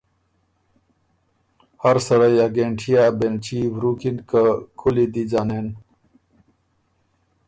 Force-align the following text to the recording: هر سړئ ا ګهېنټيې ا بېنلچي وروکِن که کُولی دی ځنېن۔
هر 1.83 1.97
سړئ 2.07 2.33
ا 2.45 2.47
ګهېنټيې 2.55 2.95
ا 3.05 3.07
بېنلچي 3.19 3.59
وروکِن 3.75 4.17
که 4.29 4.41
کُولی 4.79 5.05
دی 5.13 5.23
ځنېن۔ 5.31 5.67